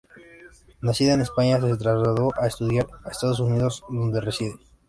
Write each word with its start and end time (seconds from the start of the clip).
Nacida 0.81 1.13
en 1.13 1.21
España, 1.21 1.61
se 1.61 1.77
trasladó 1.77 2.31
a 2.35 2.47
estudiar 2.47 2.87
a 3.05 3.09
Estados 3.11 3.39
Unidos, 3.39 3.83
donde 3.87 4.19
reside. 4.19 4.55